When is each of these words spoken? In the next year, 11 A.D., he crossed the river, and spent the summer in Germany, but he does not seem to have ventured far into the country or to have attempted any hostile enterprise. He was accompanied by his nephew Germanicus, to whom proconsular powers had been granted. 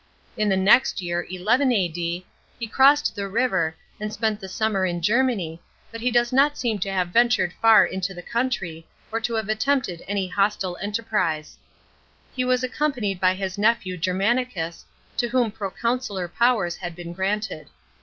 In 0.35 0.49
the 0.49 0.57
next 0.57 0.99
year, 1.03 1.27
11 1.29 1.71
A.D., 1.71 2.25
he 2.59 2.65
crossed 2.67 3.15
the 3.15 3.27
river, 3.27 3.75
and 3.99 4.11
spent 4.11 4.39
the 4.39 4.49
summer 4.49 4.83
in 4.83 4.99
Germany, 4.99 5.61
but 5.91 6.01
he 6.01 6.09
does 6.09 6.33
not 6.33 6.57
seem 6.57 6.79
to 6.79 6.91
have 6.91 7.09
ventured 7.09 7.53
far 7.61 7.85
into 7.85 8.11
the 8.15 8.23
country 8.23 8.87
or 9.11 9.19
to 9.21 9.35
have 9.35 9.47
attempted 9.47 10.03
any 10.07 10.27
hostile 10.27 10.75
enterprise. 10.81 11.55
He 12.33 12.43
was 12.43 12.63
accompanied 12.63 13.19
by 13.19 13.35
his 13.35 13.59
nephew 13.59 13.95
Germanicus, 13.95 14.85
to 15.17 15.27
whom 15.29 15.51
proconsular 15.51 16.27
powers 16.27 16.77
had 16.77 16.95
been 16.95 17.13
granted. 17.13 17.67